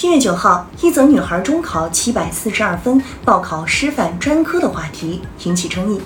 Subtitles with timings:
[0.00, 6.00] 七月九号，一则女孩中考七百四十二分报考师范专科的话题引起争议。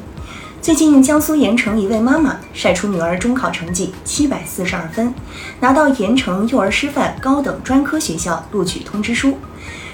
[0.63, 5.13] 最近，江苏盐城一位妈妈晒出女儿中考成绩七百四十二分，
[5.61, 9.37] 拿到盐城幼儿师范高等专科学校录取通知书。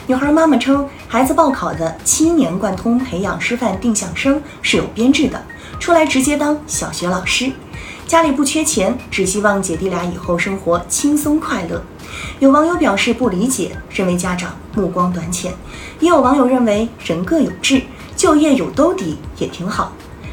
[0.06, 5.42] 女孩妈妈称，孩子报考的七年贯通培养师范定向生是有编制的，
[5.80, 7.50] 出来直接当小学老师。
[8.08, 11.84] 家里不缺钱，只希望姐弟俩以后生活轻松快乐。
[12.38, 15.52] 有网友表示不理解，认为家长目光短浅；
[16.00, 17.82] 也有网友认为人各有志，
[18.16, 19.92] 就业有兜底也挺好。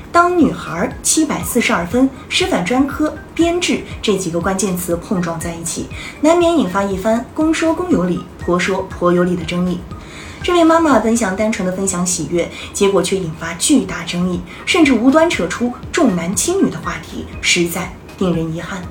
[0.09, 5.87] 当女孩七百四十二分，师范专科编制这几个关键词碰撞在一起，
[6.21, 9.81] 难免引发一番公说公有理，婆说婆有理的争议。
[10.45, 18.83] 这位妈妈本想单纯的分享喜悦，结果却引发巨大争议，甚至无端扯出重男轻女的话题，实在令人遗憾。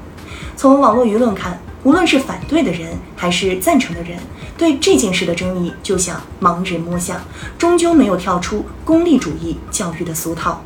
[0.56, 4.18] 从网络舆论看，无论是反对的人还是赞成的人，
[4.58, 7.20] 对这件事的争议就像盲人摸象，
[7.56, 10.60] 终究没有跳出功利主义教育的俗套。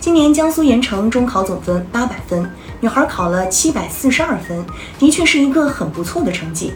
[0.00, 4.64] 今年江苏盐城中考总分八百分，女孩考了七百四十二分，
[4.98, 6.72] 的确是一个很不错的成绩。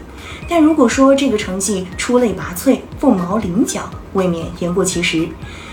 [0.47, 5.27] 但如果说这个成绩出类拔萃、凤毛麟角，未免言过其实。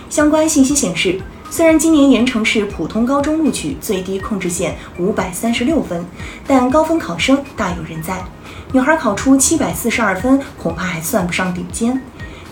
[0.10, 6.06] 相关信息显示，虽然今年盐城市普通高中录取最低控制线五百三十六分，
[6.48, 8.24] 但高分考生大有人在。
[8.72, 12.02] 女孩考出七百四十二分，恐怕还算不上顶尖。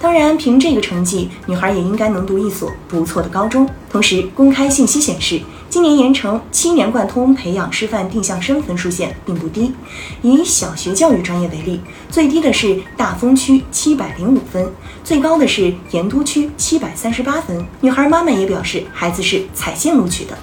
[0.02, 3.69] 当然，凭这个成绩，女孩也应该能读一所不错的高中。
[3.92, 9.73] 同时，公开信息显示，今年盐城七年贯通培养师范定向生分数线并不低。
[10.22, 14.72] 以小学教育专业为例，最低的是大丰区七百零五分，
[15.03, 17.66] 最高的是盐都区七百三十八分。
[17.81, 20.38] 女孩妈妈也表示，孩子是踩线录取的，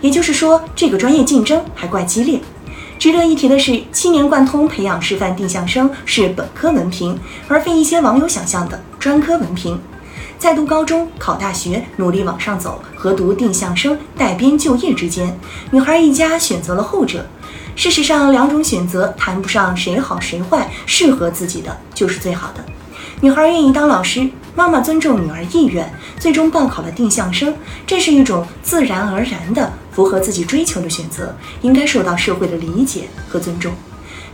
[0.00, 2.40] 也就是说，这个专业竞争还怪激烈。
[2.98, 9.80] 值得一提的是，七年贯通培养师范定向生是本科文凭，而非一些网友想象的专科文凭。
[10.36, 15.38] 在读高中、考大学、努力往上走和读定向生带编就业之间，
[15.70, 17.24] 女孩一家选择了后者。
[17.76, 22.64] 事实上，两种选择谈不上谁好谁坏，适合自己的就是最好的。
[23.20, 25.88] 女孩愿意当老师，妈妈尊重女儿意愿，
[26.18, 27.54] 最终报考了定向生，
[27.86, 33.72] 这是一种自然而然的符合自己追求的选择，应该受到社会的理解和尊重。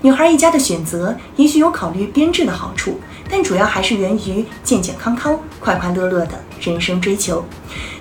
[0.05, 2.99] 女孩一家的选择也许有考虑编制的好处，
[3.31, 7.45] 但主要还是源于健健康康、快快乐乐的人生追求。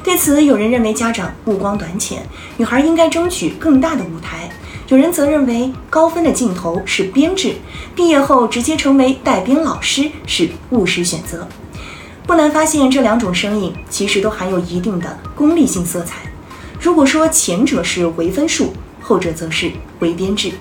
[0.04, 2.26] 对此，有人认为家长目光短浅，
[2.58, 4.50] 女孩应该争取更大的舞台。
[4.88, 7.54] 有人则认为高分的尽头是编制，
[7.96, 11.48] 毕业后直接成为带编老师是务实选择。
[12.26, 16.24] 不难发现，这两种声音其实都含有一定的功利性色彩。
[16.80, 20.52] 如果说前者是唯分数，后者则是唯编制。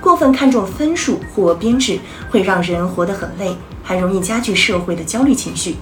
[0.00, 1.98] 过分看重分数或编制，
[2.30, 5.76] 会让人活得很累，还容易加剧社会的焦虑情绪。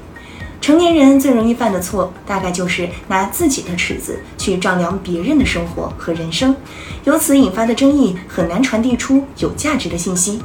[0.61, 6.57] 成年人最容易犯的错，大概就是拿自己的尺子去丈量别人的生活和人生，
[7.05, 10.41] 由此引发的争议很难传递出有价值的信息。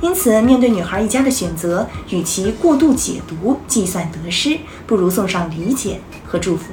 [0.00, 6.72] 因此，面对女孩一家的选择，与其过度解读、计算得失，不如送上理解和祝福。